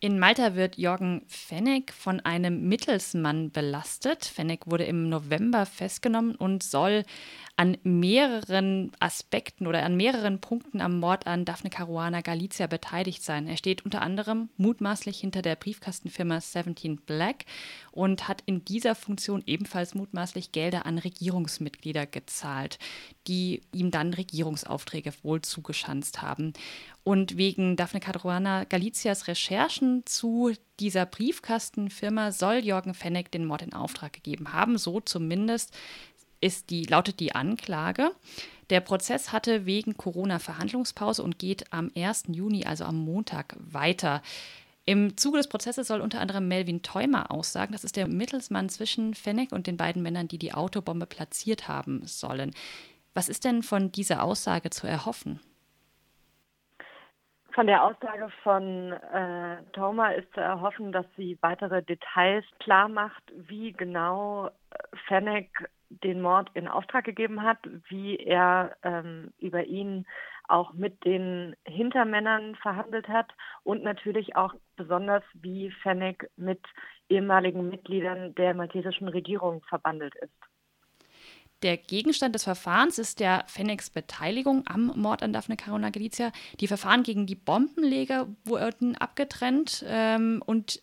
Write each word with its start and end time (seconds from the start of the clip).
In 0.00 0.20
Malta 0.20 0.54
wird 0.54 0.78
Jorgen 0.78 1.22
Fenneck 1.26 1.92
von 1.92 2.20
einem 2.20 2.68
Mittelsmann 2.68 3.50
belastet. 3.50 4.24
Fenneck 4.24 4.68
wurde 4.68 4.84
im 4.84 5.08
November 5.08 5.66
festgenommen 5.66 6.36
und 6.36 6.62
soll 6.62 7.02
an 7.56 7.76
mehreren 7.82 8.92
Aspekten 9.00 9.66
oder 9.66 9.82
an 9.82 9.96
mehreren 9.96 10.40
Punkten 10.40 10.80
am 10.80 11.00
Mord 11.00 11.26
an 11.26 11.44
Daphne 11.44 11.70
Caruana 11.70 12.20
Galizia 12.20 12.68
beteiligt 12.68 13.24
sein. 13.24 13.48
Er 13.48 13.56
steht 13.56 13.84
unter 13.84 14.00
anderem 14.00 14.50
mutmaßlich 14.56 15.18
hinter 15.18 15.42
der 15.42 15.56
Briefkastenfirma 15.56 16.40
17 16.40 16.98
Black 16.98 17.46
und 17.90 18.28
hat 18.28 18.44
in 18.46 18.64
dieser 18.64 18.94
Funktion 18.94 19.42
ebenfalls 19.46 19.96
mutmaßlich 19.96 20.52
Gelder 20.52 20.86
an 20.86 20.98
Regierungsmitglieder 20.98 22.06
gezahlt, 22.06 22.78
die 23.26 23.62
ihm 23.72 23.90
dann 23.90 24.14
Regierungsaufträge 24.14 25.12
wohl 25.24 25.42
zugeschanzt 25.42 26.22
haben. 26.22 26.52
Und 27.08 27.38
wegen 27.38 27.74
Daphne 27.76 28.00
Caruana 28.00 28.64
Galizias 28.64 29.28
Recherchen 29.28 30.04
zu 30.04 30.52
dieser 30.78 31.06
Briefkastenfirma 31.06 32.32
soll 32.32 32.56
Jorgen 32.56 32.92
Fenneck 32.92 33.30
den 33.30 33.46
Mord 33.46 33.62
in 33.62 33.72
Auftrag 33.72 34.12
gegeben 34.12 34.52
haben, 34.52 34.76
so 34.76 35.00
zumindest 35.00 35.74
ist 36.42 36.68
die, 36.68 36.84
lautet 36.84 37.18
die 37.18 37.34
Anklage. 37.34 38.10
Der 38.68 38.80
Prozess 38.80 39.32
hatte 39.32 39.64
wegen 39.64 39.96
Corona 39.96 40.38
Verhandlungspause 40.38 41.22
und 41.22 41.38
geht 41.38 41.72
am 41.72 41.90
1. 41.96 42.24
Juni, 42.28 42.66
also 42.66 42.84
am 42.84 42.98
Montag, 42.98 43.56
weiter. 43.58 44.20
Im 44.84 45.16
Zuge 45.16 45.38
des 45.38 45.48
Prozesses 45.48 45.88
soll 45.88 46.02
unter 46.02 46.20
anderem 46.20 46.46
Melvin 46.46 46.82
Theumer 46.82 47.30
aussagen. 47.30 47.72
Das 47.72 47.84
ist 47.84 47.96
der 47.96 48.06
Mittelsmann 48.06 48.68
zwischen 48.68 49.14
Fennec 49.14 49.52
und 49.52 49.66
den 49.66 49.78
beiden 49.78 50.02
Männern, 50.02 50.28
die 50.28 50.36
die 50.36 50.52
Autobombe 50.52 51.06
platziert 51.06 51.68
haben 51.68 52.02
sollen. 52.04 52.52
Was 53.14 53.30
ist 53.30 53.46
denn 53.46 53.62
von 53.62 53.92
dieser 53.92 54.22
Aussage 54.22 54.68
zu 54.68 54.86
erhoffen? 54.86 55.40
Von 57.58 57.66
der 57.66 57.82
Aussage 57.82 58.28
von 58.44 58.92
äh, 58.92 59.56
Thoma 59.72 60.10
ist 60.10 60.32
zu 60.32 60.40
erhoffen, 60.40 60.92
dass 60.92 61.06
sie 61.16 61.36
weitere 61.40 61.82
Details 61.82 62.44
klar 62.60 62.88
macht, 62.88 63.24
wie 63.34 63.72
genau 63.72 64.46
äh, 64.46 64.50
Fennec 65.08 65.68
den 65.88 66.22
Mord 66.22 66.50
in 66.54 66.68
Auftrag 66.68 67.04
gegeben 67.04 67.42
hat, 67.42 67.58
wie 67.88 68.14
er 68.14 68.76
ähm, 68.84 69.32
über 69.40 69.64
ihn 69.64 70.06
auch 70.46 70.72
mit 70.72 71.04
den 71.04 71.56
Hintermännern 71.64 72.54
verhandelt 72.54 73.08
hat 73.08 73.34
und 73.64 73.82
natürlich 73.82 74.36
auch 74.36 74.54
besonders, 74.76 75.24
wie 75.34 75.72
Fennec 75.82 76.30
mit 76.36 76.64
ehemaligen 77.08 77.68
Mitgliedern 77.68 78.36
der 78.36 78.54
maltesischen 78.54 79.08
Regierung 79.08 79.64
verbandelt 79.64 80.14
ist. 80.14 80.47
Der 81.62 81.76
Gegenstand 81.76 82.36
des 82.36 82.44
Verfahrens 82.44 82.98
ist 82.98 83.18
der 83.18 83.42
Fennecs 83.48 83.90
Beteiligung 83.90 84.62
am 84.66 84.92
Mord 84.94 85.24
an 85.24 85.32
Daphne 85.32 85.56
Caruana 85.56 85.90
Galizia. 85.90 86.30
Die 86.60 86.68
Verfahren 86.68 87.02
gegen 87.02 87.26
die 87.26 87.34
Bombenleger 87.34 88.28
wurden 88.44 88.96
abgetrennt 88.96 89.84
ähm, 89.88 90.40
und 90.46 90.82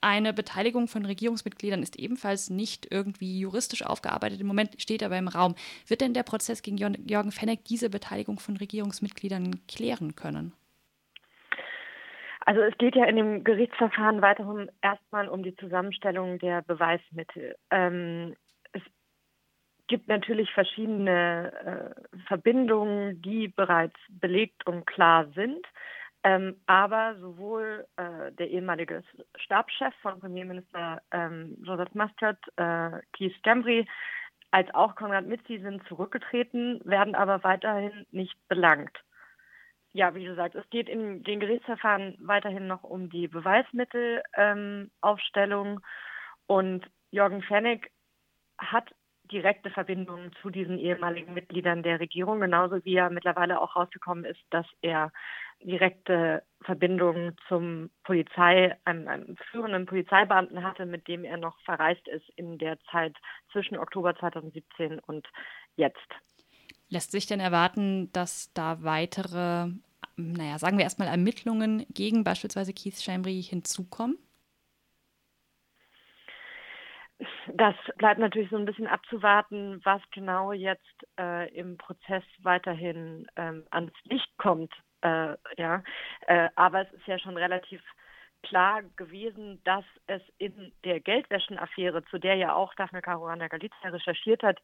eine 0.00 0.32
Beteiligung 0.32 0.88
von 0.88 1.06
Regierungsmitgliedern 1.06 1.82
ist 1.82 1.96
ebenfalls 1.96 2.50
nicht 2.50 2.88
irgendwie 2.90 3.38
juristisch 3.38 3.84
aufgearbeitet. 3.84 4.40
Im 4.40 4.46
Moment 4.46 4.80
steht 4.80 5.02
aber 5.02 5.16
im 5.16 5.28
Raum. 5.28 5.54
Wird 5.86 6.00
denn 6.00 6.12
der 6.12 6.22
Prozess 6.22 6.62
gegen 6.62 6.76
Jürgen 6.76 7.32
Fenneck 7.32 7.64
diese 7.64 7.88
Beteiligung 7.88 8.38
von 8.38 8.56
Regierungsmitgliedern 8.56 9.60
klären 9.68 10.16
können? 10.16 10.52
Also 12.40 12.60
es 12.60 12.76
geht 12.78 12.94
ja 12.94 13.06
in 13.06 13.16
dem 13.16 13.42
Gerichtsverfahren 13.42 14.22
weiterhin 14.22 14.70
erstmal 14.80 15.28
um 15.28 15.42
die 15.42 15.56
Zusammenstellung 15.56 16.38
der 16.38 16.62
Beweismittel. 16.62 17.56
Ähm, 17.70 18.36
gibt 19.88 20.08
natürlich 20.08 20.50
verschiedene 20.52 21.52
äh, 21.52 21.90
Verbindungen, 22.26 23.22
die 23.22 23.48
bereits 23.48 23.96
belegt 24.08 24.66
und 24.66 24.86
klar 24.86 25.26
sind. 25.34 25.66
Ähm, 26.24 26.56
aber 26.66 27.16
sowohl 27.20 27.86
äh, 27.96 28.32
der 28.32 28.50
ehemalige 28.50 29.04
Stabschef 29.36 29.94
von 30.02 30.18
Premierminister 30.18 31.00
ähm, 31.12 31.56
Joseph 31.62 31.94
Mustard, 31.94 32.38
äh, 32.56 32.98
Keith 33.12 33.36
Stambry, 33.38 33.86
als 34.50 34.68
auch 34.74 34.96
Konrad 34.96 35.26
Mitzi 35.26 35.58
sind 35.58 35.86
zurückgetreten, 35.86 36.80
werden 36.84 37.14
aber 37.14 37.44
weiterhin 37.44 38.06
nicht 38.10 38.36
belangt. 38.48 38.98
Ja, 39.92 40.16
wie 40.16 40.24
gesagt, 40.24 40.56
es 40.56 40.68
geht 40.70 40.88
in 40.88 41.22
den 41.22 41.38
Gerichtsverfahren 41.38 42.16
weiterhin 42.20 42.66
noch 42.66 42.82
um 42.82 43.08
die 43.08 43.28
Beweismittelaufstellung 43.28 45.68
ähm, 45.68 45.80
und 46.46 46.90
Jürgen 47.12 47.42
Fennig 47.42 47.92
hat 48.58 48.92
direkte 49.30 49.70
Verbindungen 49.70 50.32
zu 50.40 50.50
diesen 50.50 50.78
ehemaligen 50.78 51.34
Mitgliedern 51.34 51.82
der 51.82 52.00
Regierung, 52.00 52.40
genauso 52.40 52.84
wie 52.84 52.96
er 52.96 53.10
mittlerweile 53.10 53.60
auch 53.60 53.76
rausgekommen 53.76 54.24
ist, 54.24 54.40
dass 54.50 54.66
er 54.82 55.12
direkte 55.62 56.42
Verbindungen 56.62 57.36
zum 57.48 57.90
Polizei, 58.04 58.76
einem, 58.84 59.08
einem, 59.08 59.36
führenden 59.50 59.86
Polizeibeamten 59.86 60.62
hatte, 60.62 60.86
mit 60.86 61.08
dem 61.08 61.24
er 61.24 61.36
noch 61.36 61.58
verreist 61.64 62.06
ist 62.08 62.28
in 62.36 62.58
der 62.58 62.78
Zeit 62.90 63.16
zwischen 63.52 63.78
Oktober 63.78 64.14
2017 64.16 64.98
und 65.00 65.26
jetzt. 65.76 66.08
Lässt 66.88 67.10
sich 67.10 67.26
denn 67.26 67.40
erwarten, 67.40 68.12
dass 68.12 68.52
da 68.52 68.82
weitere, 68.82 69.70
naja, 70.16 70.58
sagen 70.58 70.78
wir 70.78 70.84
erstmal 70.84 71.08
Ermittlungen 71.08 71.86
gegen 71.90 72.22
beispielsweise 72.22 72.72
Keith 72.72 73.00
Chambry 73.00 73.42
hinzukommen? 73.42 74.18
Das 77.54 77.74
bleibt 77.96 78.18
natürlich 78.18 78.50
so 78.50 78.56
ein 78.56 78.64
bisschen 78.64 78.86
abzuwarten, 78.86 79.80
was 79.84 80.02
genau 80.10 80.52
jetzt 80.52 81.06
äh, 81.18 81.48
im 81.54 81.76
Prozess 81.78 82.24
weiterhin 82.42 83.26
ähm, 83.36 83.64
ans 83.70 83.92
Licht 84.04 84.36
kommt. 84.38 84.72
Äh, 85.02 85.36
ja, 85.56 85.82
äh, 86.26 86.48
aber 86.56 86.82
es 86.82 86.92
ist 86.94 87.06
ja 87.06 87.18
schon 87.18 87.36
relativ 87.36 87.82
klar 88.42 88.82
gewesen, 88.96 89.60
dass 89.64 89.84
es 90.06 90.22
in 90.38 90.72
der 90.84 91.00
Geldwäschenaffäre, 91.00 92.04
zu 92.04 92.18
der 92.18 92.36
ja 92.36 92.54
auch 92.54 92.74
Daphne 92.74 93.02
Caruana 93.02 93.48
Galizia 93.48 93.90
recherchiert 93.90 94.42
hat, 94.42 94.60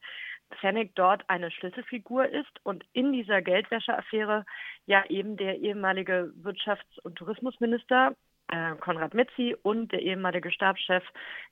Fennec 0.60 0.94
dort 0.94 1.28
eine 1.28 1.50
Schlüsselfigur 1.50 2.26
ist 2.26 2.64
und 2.64 2.84
in 2.92 3.12
dieser 3.12 3.42
Geldwäscheaffäre 3.42 4.44
ja 4.86 5.04
eben 5.06 5.36
der 5.36 5.58
ehemalige 5.58 6.32
Wirtschafts- 6.42 7.00
und 7.02 7.16
Tourismusminister 7.16 8.14
äh, 8.52 8.76
Konrad 8.76 9.14
Mitzi 9.14 9.56
und 9.62 9.90
der 9.92 10.02
ehemalige 10.02 10.52
Stabschef 10.52 11.02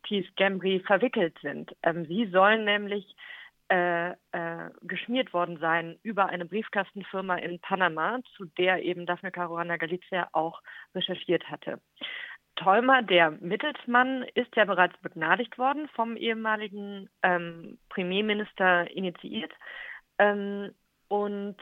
Thies 0.04 0.26
Gambry 0.36 0.80
verwickelt 0.86 1.36
sind. 1.42 1.74
Ähm, 1.82 2.04
sie 2.04 2.26
sollen 2.26 2.64
nämlich 2.64 3.16
äh, 3.68 4.10
äh, 4.10 4.70
geschmiert 4.82 5.32
worden 5.32 5.58
sein 5.60 5.98
über 6.02 6.26
eine 6.26 6.44
Briefkastenfirma 6.44 7.36
in 7.36 7.58
Panama, 7.60 8.20
zu 8.36 8.44
der 8.44 8.82
eben 8.82 9.06
Daphne 9.06 9.30
Caruana 9.30 9.76
Galizia 9.76 10.28
auch 10.32 10.60
recherchiert 10.94 11.48
hatte. 11.50 11.80
Tolmer, 12.56 13.02
der 13.02 13.30
Mittelsmann, 13.30 14.24
ist 14.34 14.54
ja 14.56 14.66
bereits 14.66 14.98
begnadigt 14.98 15.56
worden 15.56 15.88
vom 15.94 16.16
ehemaligen 16.16 17.08
ähm, 17.22 17.78
Premierminister 17.88 18.90
initiiert. 18.90 19.52
Ähm, 20.18 20.74
und 21.08 21.56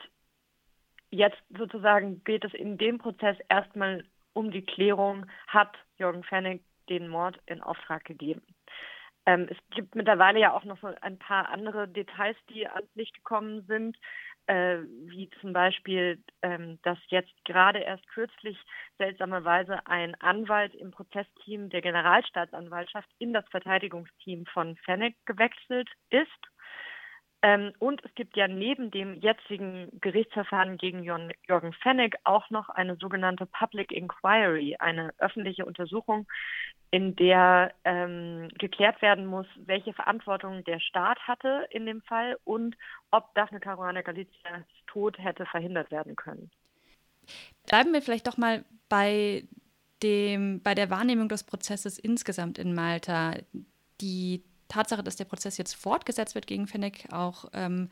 jetzt 1.11 1.41
sozusagen 1.57 2.25
geht 2.25 2.45
es 2.45 2.55
in 2.55 2.79
dem 2.79 2.99
Prozess 2.99 3.37
erstmal 3.49 4.05
um 4.39 4.53
die 4.53 4.65
Klärung, 4.65 5.27
hat 5.49 5.77
Jürgen 5.97 6.23
Fennig 6.23 6.63
den 6.89 7.09
Mord 7.09 7.39
in 7.47 7.61
Auftrag 7.61 8.05
gegeben. 8.05 8.43
Ähm, 9.27 9.49
es 9.51 9.59
gibt 9.75 9.97
mittlerweile 9.97 10.39
ja 10.39 10.53
auch 10.53 10.65
noch 10.65 10.81
so 10.81 10.87
ein 11.01 11.19
paar 11.19 11.51
andere 11.51 11.89
Details, 11.89 12.37
die 12.49 12.69
ans 12.69 12.89
Licht 12.95 13.15
gekommen 13.15 13.65
sind, 13.67 13.97
äh, 14.47 14.79
wie 15.07 15.29
zum 15.41 15.53
Beispiel, 15.53 16.23
ähm, 16.43 16.79
dass 16.85 16.99
jetzt 17.09 17.35
gerade 17.45 17.81
erst 17.81 18.07
kürzlich 18.09 18.57
seltsamerweise 18.97 19.85
ein 19.87 20.15
Anwalt 20.21 20.73
im 20.77 20.93
Prozessteam 20.93 21.69
der 21.69 21.83
Generalstaatsanwaltschaft 21.83 23.11
in 23.19 23.33
das 23.33 23.47
Verteidigungsteam 23.51 24.47
von 24.47 24.77
Fennec 24.85 25.17
gewechselt 25.27 25.91
ist. 26.11 26.31
Ähm, 27.41 27.73
und 27.79 28.05
es 28.05 28.13
gibt 28.17 28.37
ja 28.37 28.49
neben 28.49 28.91
dem 28.91 29.15
jetzigen 29.21 29.89
Gerichtsverfahren 30.01 30.77
gegen 30.77 31.05
Jürgen 31.05 31.73
Fennig 31.83 32.17
auch 32.25 32.51
noch 32.51 32.69
eine 32.69 32.97
sogenannte 32.97 33.47
Public 33.47 33.93
Inquiry, 33.93 34.77
eine 34.81 35.15
öffentliche 35.19 35.65
Untersuchung, 35.65 36.27
in 36.91 37.15
der 37.15 37.73
ähm, 37.85 38.49
geklärt 38.59 39.01
werden 39.03 39.27
muss, 39.27 39.47
welche 39.57 39.93
Verantwortung 39.93 40.65
der 40.65 40.81
Staat 40.81 41.19
hatte 41.29 41.69
in 41.71 41.87
dem 41.87 42.03
Fall 42.03 42.37
und 42.45 42.77
ob 43.13 43.33
Daphne 43.35 43.61
Caruana 43.61 44.03
Galizias 44.03 44.65
Tod 44.87 45.19
hätte 45.19 45.47
verhindert 45.47 45.91
werden 45.91 46.17
können. 46.17 46.51
Bleiben 47.67 47.93
wir 47.93 48.03
vielleicht 48.03 48.27
doch 48.27 48.39
mal 48.39 48.65
bei 48.89 49.45
dem, 50.03 50.63
bei 50.63 50.75
der 50.75 50.91
Wahrnehmung 50.91 51.29
des 51.29 51.45
Prozesses 51.45 51.99
insgesamt 51.99 52.59
in 52.59 52.75
Malta. 52.75 53.35
Die 54.01 54.43
Tatsache, 54.69 55.03
dass 55.03 55.17
der 55.17 55.25
Prozess 55.25 55.57
jetzt 55.57 55.75
fortgesetzt 55.75 56.35
wird 56.35 56.47
gegen 56.47 56.67
Fennec, 56.67 57.07
auch 57.11 57.47
ähm, 57.53 57.91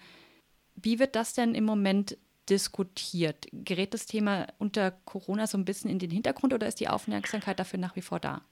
wie 0.77 0.99
wird 0.99 1.17
das 1.17 1.33
denn 1.33 1.55
im 1.55 1.65
Moment 1.65 2.19
diskutiert? 2.49 3.47
Gerät 3.53 3.95
das 3.95 4.07
Thema 4.07 4.47
unter 4.59 4.91
Corona 4.91 5.47
so 5.47 5.59
ein 5.59 5.65
bisschen 5.65 5.91
in 5.91 5.99
den 5.99 6.11
Hintergrund 6.11 6.53
oder 6.53 6.67
ist 6.67 6.81
die 6.81 6.89
Aufmerksamkeit 6.89 7.59
dafür 7.59 7.79
nach 7.79 7.97
wie 7.97 8.03
vor 8.03 8.21
da? 8.21 8.43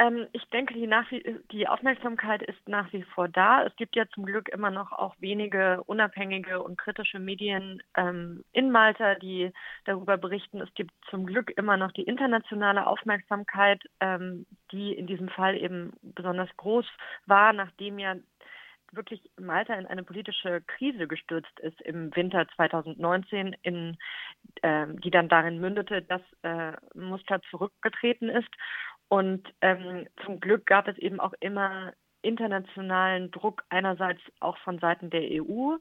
Ähm, 0.00 0.28
ich 0.32 0.44
denke, 0.50 0.74
die, 0.74 0.88
wie, 0.88 1.40
die, 1.50 1.66
Aufmerksamkeit 1.66 2.42
ist 2.42 2.68
nach 2.68 2.92
wie 2.92 3.02
vor 3.02 3.28
da. 3.28 3.64
Es 3.64 3.74
gibt 3.76 3.96
ja 3.96 4.06
zum 4.14 4.26
Glück 4.26 4.48
immer 4.48 4.70
noch 4.70 4.92
auch 4.92 5.16
wenige 5.18 5.82
unabhängige 5.86 6.62
und 6.62 6.78
kritische 6.78 7.18
Medien 7.18 7.82
ähm, 7.96 8.44
in 8.52 8.70
Malta, 8.70 9.16
die 9.16 9.52
darüber 9.84 10.16
berichten. 10.16 10.60
Es 10.60 10.72
gibt 10.74 10.92
zum 11.10 11.26
Glück 11.26 11.50
immer 11.56 11.76
noch 11.76 11.90
die 11.92 12.04
internationale 12.04 12.86
Aufmerksamkeit, 12.86 13.82
ähm, 14.00 14.46
die 14.70 14.92
in 14.92 15.08
diesem 15.08 15.28
Fall 15.28 15.56
eben 15.56 15.92
besonders 16.02 16.50
groß 16.56 16.86
war, 17.26 17.52
nachdem 17.52 17.98
ja 17.98 18.14
wirklich 18.92 19.20
Malta 19.38 19.74
in 19.74 19.86
eine 19.86 20.02
politische 20.02 20.62
Krise 20.62 21.06
gestürzt 21.06 21.58
ist 21.60 21.80
im 21.82 22.14
Winter 22.16 22.46
2019, 22.56 23.56
in, 23.62 23.96
äh, 24.62 24.86
die 24.88 25.10
dann 25.10 25.28
darin 25.28 25.60
mündete, 25.60 26.02
dass 26.02 26.22
äh, 26.42 26.72
Muster 26.94 27.40
zurückgetreten 27.50 28.28
ist. 28.28 28.48
Und 29.08 29.48
ähm, 29.60 30.06
zum 30.24 30.40
Glück 30.40 30.66
gab 30.66 30.86
es 30.88 30.98
eben 30.98 31.20
auch 31.20 31.32
immer 31.40 31.92
internationalen 32.22 33.30
Druck 33.30 33.64
einerseits 33.68 34.20
auch 34.40 34.58
von 34.58 34.78
Seiten 34.78 35.10
der 35.10 35.22
EU, 35.42 35.76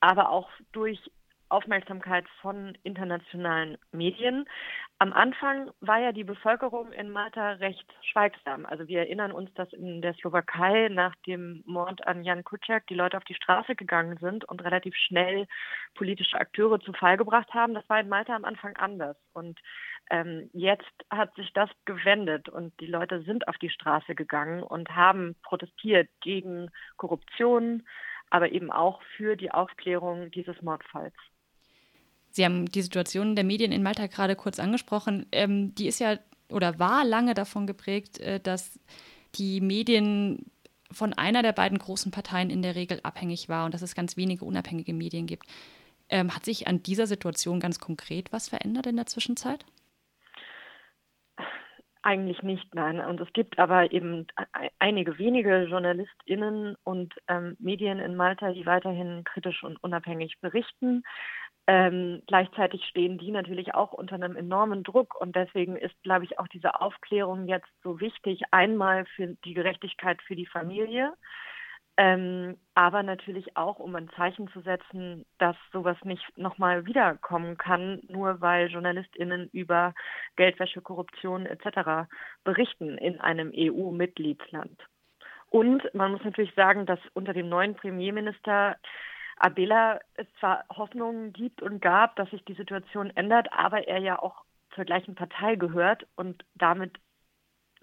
aber 0.00 0.30
auch 0.30 0.50
durch 0.72 1.10
Aufmerksamkeit 1.50 2.26
von 2.42 2.76
internationalen 2.82 3.78
Medien. 3.90 4.46
Am 4.98 5.12
Anfang 5.12 5.70
war 5.80 5.98
ja 5.98 6.12
die 6.12 6.24
Bevölkerung 6.24 6.92
in 6.92 7.10
Malta 7.10 7.52
recht 7.52 7.86
schweigsam. 8.02 8.66
Also 8.66 8.88
wir 8.88 9.00
erinnern 9.00 9.32
uns, 9.32 9.52
dass 9.54 9.72
in 9.72 10.02
der 10.02 10.14
Slowakei 10.14 10.88
nach 10.88 11.14
dem 11.26 11.62
Mord 11.64 12.06
an 12.06 12.24
Jan 12.24 12.44
Kuciak 12.44 12.86
die 12.88 12.94
Leute 12.94 13.16
auf 13.16 13.24
die 13.24 13.34
Straße 13.34 13.76
gegangen 13.76 14.18
sind 14.18 14.44
und 14.44 14.62
relativ 14.62 14.94
schnell 14.96 15.46
politische 15.94 16.38
Akteure 16.38 16.80
zu 16.80 16.92
Fall 16.92 17.16
gebracht 17.16 17.52
haben. 17.54 17.74
Das 17.74 17.88
war 17.88 18.00
in 18.00 18.08
Malta 18.08 18.34
am 18.34 18.44
Anfang 18.44 18.76
anders. 18.76 19.16
Und 19.32 19.58
ähm, 20.10 20.50
jetzt 20.52 20.84
hat 21.10 21.34
sich 21.34 21.52
das 21.52 21.70
gewendet 21.84 22.48
und 22.48 22.72
die 22.80 22.86
Leute 22.86 23.22
sind 23.22 23.46
auf 23.48 23.58
die 23.58 23.70
Straße 23.70 24.14
gegangen 24.14 24.62
und 24.62 24.90
haben 24.90 25.36
protestiert 25.42 26.08
gegen 26.20 26.70
Korruption, 26.96 27.86
aber 28.30 28.52
eben 28.52 28.70
auch 28.70 29.02
für 29.16 29.36
die 29.36 29.50
Aufklärung 29.50 30.30
dieses 30.30 30.60
Mordfalls. 30.62 31.14
Sie 32.30 32.44
haben 32.44 32.66
die 32.66 32.82
Situation 32.82 33.36
der 33.36 33.44
Medien 33.44 33.72
in 33.72 33.82
Malta 33.82 34.06
gerade 34.06 34.36
kurz 34.36 34.58
angesprochen. 34.58 35.26
Ähm, 35.32 35.74
die 35.74 35.88
ist 35.88 35.98
ja 35.98 36.18
oder 36.50 36.78
war 36.78 37.04
lange 37.04 37.34
davon 37.34 37.66
geprägt, 37.66 38.18
äh, 38.20 38.40
dass 38.40 38.78
die 39.34 39.60
Medien 39.60 40.46
von 40.90 41.12
einer 41.12 41.42
der 41.42 41.52
beiden 41.52 41.78
großen 41.78 42.10
Parteien 42.10 42.48
in 42.48 42.62
der 42.62 42.74
Regel 42.74 43.00
abhängig 43.02 43.48
war 43.48 43.66
und 43.66 43.74
dass 43.74 43.82
es 43.82 43.94
ganz 43.94 44.16
wenige 44.16 44.44
unabhängige 44.44 44.94
Medien 44.94 45.26
gibt. 45.26 45.46
Ähm, 46.08 46.34
hat 46.34 46.46
sich 46.46 46.66
an 46.66 46.82
dieser 46.82 47.06
Situation 47.06 47.60
ganz 47.60 47.78
konkret 47.78 48.32
was 48.32 48.48
verändert 48.48 48.86
in 48.86 48.96
der 48.96 49.04
Zwischenzeit? 49.04 49.66
Eigentlich 52.08 52.42
nicht, 52.42 52.74
nein. 52.74 53.00
Und 53.00 53.20
es 53.20 53.30
gibt 53.34 53.58
aber 53.58 53.92
eben 53.92 54.26
einige 54.78 55.18
wenige 55.18 55.64
JournalistInnen 55.64 56.74
und 56.82 57.12
ähm, 57.28 57.54
Medien 57.58 57.98
in 57.98 58.16
Malta, 58.16 58.52
die 58.52 58.64
weiterhin 58.64 59.24
kritisch 59.24 59.62
und 59.62 59.76
unabhängig 59.84 60.40
berichten. 60.40 61.02
Ähm, 61.66 62.22
gleichzeitig 62.26 62.82
stehen 62.86 63.18
die 63.18 63.30
natürlich 63.30 63.74
auch 63.74 63.92
unter 63.92 64.14
einem 64.14 64.36
enormen 64.36 64.84
Druck 64.84 65.20
und 65.20 65.36
deswegen 65.36 65.76
ist, 65.76 66.02
glaube 66.02 66.24
ich, 66.24 66.38
auch 66.38 66.48
diese 66.48 66.80
Aufklärung 66.80 67.46
jetzt 67.46 67.68
so 67.82 68.00
wichtig. 68.00 68.40
Einmal 68.52 69.04
für 69.04 69.36
die 69.44 69.52
Gerechtigkeit 69.52 70.22
für 70.22 70.34
die 70.34 70.46
Familie, 70.46 71.12
ähm, 72.00 72.56
aber 72.74 73.02
natürlich 73.02 73.56
auch, 73.56 73.80
um 73.80 73.96
ein 73.96 74.08
Zeichen 74.10 74.46
zu 74.52 74.60
setzen, 74.60 75.26
dass 75.38 75.56
sowas 75.72 75.96
nicht 76.04 76.24
nochmal 76.38 76.86
wiederkommen 76.86 77.58
kann, 77.58 78.00
nur 78.06 78.40
weil 78.40 78.68
JournalistInnen 78.68 79.50
über 79.52 79.94
Geldwäsche, 80.36 80.80
Korruption 80.80 81.44
etc. 81.44 82.08
berichten 82.44 82.96
in 82.98 83.20
einem 83.20 83.52
EU-Mitgliedsland. 83.52 84.80
Und 85.50 85.92
man 85.92 86.12
muss 86.12 86.22
natürlich 86.22 86.54
sagen, 86.54 86.86
dass 86.86 87.00
unter 87.14 87.32
dem 87.32 87.48
neuen 87.48 87.74
Premierminister 87.74 88.76
Abela 89.36 89.98
es 90.14 90.26
zwar 90.38 90.66
Hoffnungen 90.68 91.32
gibt 91.32 91.62
und 91.62 91.82
gab, 91.82 92.14
dass 92.14 92.30
sich 92.30 92.44
die 92.44 92.54
Situation 92.54 93.10
ändert, 93.16 93.48
aber 93.52 93.88
er 93.88 93.98
ja 93.98 94.20
auch 94.20 94.44
zur 94.76 94.84
gleichen 94.84 95.16
Partei 95.16 95.56
gehört 95.56 96.06
und 96.14 96.44
damit 96.54 97.00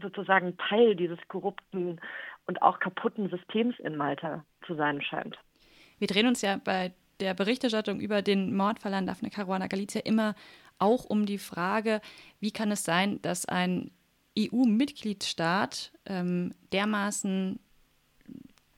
sozusagen 0.02 0.58
Teil 0.58 0.96
dieses 0.96 1.20
korrupten 1.28 2.00
und 2.48 2.62
auch 2.62 2.80
kaputten 2.80 3.30
Systems 3.30 3.78
in 3.80 3.96
Malta 3.96 4.46
zu 4.66 4.76
sein 4.76 5.02
scheint. 5.02 5.38
Wir 6.00 6.08
drehen 6.08 6.28
uns 6.28 6.42
ja 6.42 6.60
bei 6.64 6.94
der 7.20 7.34
Berichterstattung 7.34 8.00
über 8.00 8.22
den 8.22 8.56
Mordfall 8.56 8.94
an 8.94 9.08
Daphne 9.08 9.30
Caruana 9.30 9.68
Galizia 9.68 10.02
immer 10.02 10.36
auch 10.78 11.06
um 11.06 11.26
die 11.26 11.38
Frage, 11.38 12.02
wie 12.40 12.52
kann 12.52 12.72
es 12.72 12.84
sein, 12.84 13.22
dass 13.22 13.46
ein 13.46 13.92
EU-Mitgliedstaat 14.38 15.94
ähm, 16.06 16.54
dermaßen 16.74 17.60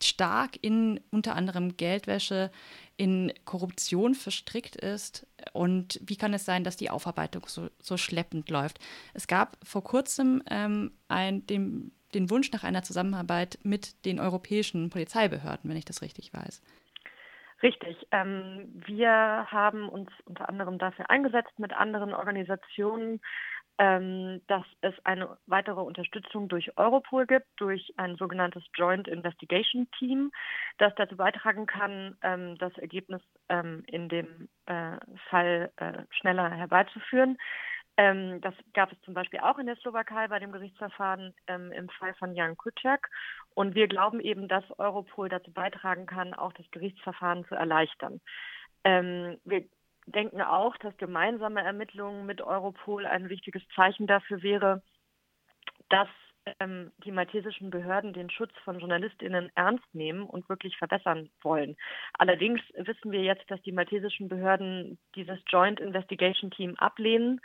stark 0.00 0.58
in 0.62 1.00
unter 1.10 1.34
anderem 1.34 1.76
Geldwäsche, 1.76 2.52
in 2.96 3.32
Korruption 3.44 4.14
verstrickt 4.14 4.76
ist 4.76 5.26
und 5.52 6.00
wie 6.04 6.16
kann 6.16 6.34
es 6.34 6.44
sein, 6.44 6.64
dass 6.64 6.76
die 6.76 6.90
Aufarbeitung 6.90 7.44
so, 7.46 7.68
so 7.80 7.96
schleppend 7.96 8.50
läuft. 8.50 8.78
Es 9.14 9.26
gab 9.26 9.56
vor 9.64 9.82
kurzem 9.82 10.42
ähm, 10.50 10.92
ein, 11.08 11.46
den, 11.46 11.92
den 12.14 12.30
Wunsch 12.30 12.52
nach 12.52 12.64
einer 12.64 12.82
Zusammenarbeit 12.82 13.58
mit 13.62 14.04
den 14.04 14.20
europäischen 14.20 14.90
Polizeibehörden, 14.90 15.68
wenn 15.68 15.76
ich 15.76 15.84
das 15.84 16.02
richtig 16.02 16.32
weiß. 16.32 16.62
Richtig. 17.62 18.06
Ähm, 18.12 18.82
wir 18.86 19.10
haben 19.50 19.88
uns 19.88 20.10
unter 20.24 20.48
anderem 20.48 20.78
dafür 20.78 21.10
eingesetzt, 21.10 21.58
mit 21.58 21.72
anderen 21.72 22.14
Organisationen 22.14 23.20
ähm, 23.78 24.42
dass 24.48 24.64
es 24.80 24.94
eine 25.04 25.38
weitere 25.46 25.80
Unterstützung 25.80 26.48
durch 26.48 26.76
Europol 26.76 27.26
gibt, 27.26 27.46
durch 27.56 27.94
ein 27.96 28.16
sogenanntes 28.16 28.64
Joint 28.74 29.06
Investigation 29.06 29.88
Team, 29.98 30.32
das 30.78 30.92
dazu 30.96 31.16
beitragen 31.16 31.66
kann, 31.66 32.16
ähm, 32.22 32.58
das 32.58 32.76
Ergebnis 32.78 33.22
ähm, 33.48 33.84
in 33.86 34.08
dem 34.08 34.48
äh, 34.66 34.98
Fall 35.30 35.70
äh, 35.76 36.02
schneller 36.10 36.50
herbeizuführen. 36.50 37.38
Ähm, 37.98 38.40
das 38.40 38.54
gab 38.74 38.92
es 38.92 39.00
zum 39.02 39.12
Beispiel 39.12 39.40
auch 39.40 39.58
in 39.58 39.66
der 39.66 39.76
Slowakei 39.76 40.28
bei 40.28 40.38
dem 40.38 40.52
Gerichtsverfahren 40.52 41.34
ähm, 41.48 41.72
im 41.72 41.88
Fall 41.88 42.14
von 42.14 42.32
Jan 42.34 42.56
Kuciak. 42.56 43.10
Und 43.54 43.74
wir 43.74 43.88
glauben 43.88 44.20
eben, 44.20 44.46
dass 44.46 44.64
Europol 44.78 45.28
dazu 45.28 45.52
beitragen 45.52 46.06
kann, 46.06 46.32
auch 46.32 46.52
das 46.52 46.70
Gerichtsverfahren 46.70 47.44
zu 47.46 47.56
erleichtern. 47.56 48.20
Ähm, 48.84 49.38
wir 49.44 49.64
denken 50.06 50.40
auch, 50.40 50.76
dass 50.76 50.96
gemeinsame 50.96 51.60
Ermittlungen 51.62 52.24
mit 52.24 52.40
Europol 52.40 53.04
ein 53.04 53.28
wichtiges 53.28 53.62
Zeichen 53.74 54.06
dafür 54.06 54.42
wäre, 54.42 54.80
dass 55.88 56.08
ähm, 56.60 56.92
die 57.04 57.12
maltesischen 57.12 57.70
Behörden 57.70 58.12
den 58.12 58.30
Schutz 58.30 58.52
von 58.64 58.78
Journalistinnen 58.78 59.50
ernst 59.54 59.84
nehmen 59.92 60.22
und 60.22 60.48
wirklich 60.48 60.76
verbessern 60.76 61.30
wollen. 61.42 61.76
Allerdings 62.14 62.60
wissen 62.74 63.10
wir 63.10 63.22
jetzt, 63.22 63.50
dass 63.50 63.60
die 63.62 63.72
maltesischen 63.72 64.28
Behörden 64.28 64.98
dieses 65.14 65.38
Joint 65.48 65.80
Investigation 65.80 66.50
Team 66.50 66.76
ablehnen 66.76 67.40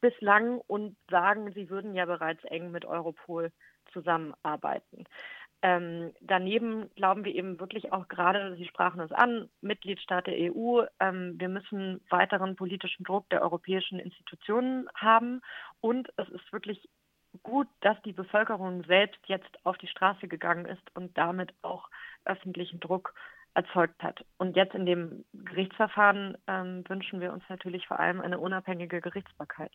bislang 0.00 0.60
und 0.66 0.96
sagen, 1.10 1.52
sie 1.52 1.70
würden 1.70 1.94
ja 1.94 2.06
bereits 2.06 2.44
eng 2.44 2.70
mit 2.70 2.84
Europol 2.84 3.52
zusammenarbeiten. 3.92 5.04
Ähm, 5.60 6.12
daneben 6.20 6.88
glauben 6.94 7.24
wir 7.24 7.34
eben 7.34 7.58
wirklich 7.58 7.92
auch 7.92 8.06
gerade, 8.06 8.54
Sie 8.56 8.66
sprachen 8.66 9.00
es 9.00 9.10
an, 9.10 9.48
Mitgliedstaat 9.60 10.28
der 10.28 10.54
EU, 10.54 10.84
ähm, 11.00 11.34
wir 11.38 11.48
müssen 11.48 12.00
weiteren 12.10 12.54
politischen 12.54 13.02
Druck 13.02 13.28
der 13.30 13.42
europäischen 13.42 13.98
Institutionen 13.98 14.88
haben. 14.94 15.40
Und 15.80 16.08
es 16.16 16.28
ist 16.28 16.52
wirklich 16.52 16.88
gut, 17.42 17.66
dass 17.80 18.00
die 18.02 18.12
Bevölkerung 18.12 18.84
selbst 18.84 19.20
jetzt 19.26 19.50
auf 19.64 19.76
die 19.78 19.88
Straße 19.88 20.28
gegangen 20.28 20.64
ist 20.64 20.94
und 20.94 21.18
damit 21.18 21.52
auch 21.62 21.88
öffentlichen 22.24 22.78
Druck 22.78 23.14
erzeugt 23.54 24.00
hat. 24.02 24.24
Und 24.36 24.54
jetzt 24.54 24.74
in 24.76 24.86
dem 24.86 25.24
Gerichtsverfahren 25.32 26.38
ähm, 26.46 26.84
wünschen 26.88 27.20
wir 27.20 27.32
uns 27.32 27.42
natürlich 27.48 27.86
vor 27.88 27.98
allem 27.98 28.20
eine 28.20 28.38
unabhängige 28.38 29.00
Gerichtsbarkeit. 29.00 29.72